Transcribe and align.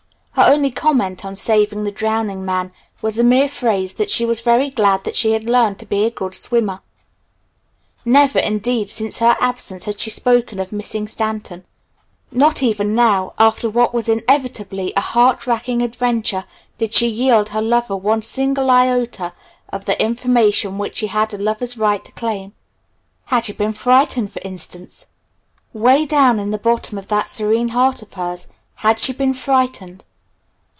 Her 0.35 0.47
only 0.49 0.71
comment 0.71 1.23
on 1.25 1.35
saving 1.35 1.83
the 1.83 1.91
drowning 1.91 2.43
man 2.45 2.71
was 3.01 3.15
the 3.17 3.23
mere 3.23 3.49
phrase 3.49 3.95
that 3.95 4.09
she 4.09 4.25
was 4.25 4.39
very 4.39 4.69
glad 4.69 5.03
that 5.03 5.15
she 5.15 5.33
had 5.33 5.43
learned 5.43 5.77
to 5.79 5.85
be 5.85 6.05
a 6.05 6.09
good 6.09 6.33
swimmer. 6.33 6.79
Never 8.05 8.39
indeed 8.39 8.89
since 8.89 9.19
her 9.19 9.35
absence 9.41 9.85
had 9.85 9.99
she 9.99 10.09
spoken 10.09 10.59
of 10.59 10.71
missing 10.71 11.07
Stanton. 11.07 11.65
Not 12.31 12.63
even 12.63 12.95
now, 12.95 13.33
after 13.37 13.69
what 13.69 13.93
was 13.93 14.07
inevitably 14.07 14.93
a 14.95 15.01
heart 15.01 15.45
racking 15.45 15.81
adventure, 15.81 16.45
did 16.77 16.93
she 16.93 17.07
yield 17.07 17.49
her 17.49 17.61
lover 17.61 17.95
one 17.95 18.21
single 18.21 18.71
iota 18.71 19.33
of 19.69 19.83
the 19.83 20.01
information 20.01 20.77
which 20.79 20.99
he 21.01 21.07
had 21.07 21.33
a 21.33 21.37
lover's 21.37 21.77
right 21.77 22.03
to 22.05 22.11
claim. 22.13 22.53
Had 23.25 23.45
she 23.45 23.53
been 23.53 23.73
frightened, 23.73 24.31
for 24.31 24.41
instance 24.43 25.05
way 25.73 26.05
down 26.05 26.39
in 26.39 26.51
the 26.51 26.57
bottom 26.57 26.97
of 26.97 27.09
that 27.09 27.27
serene 27.27 27.69
heart 27.69 28.01
of 28.01 28.13
hers 28.13 28.47
had 28.75 28.97
she 28.97 29.11
been 29.13 29.33
frightened? 29.33 30.05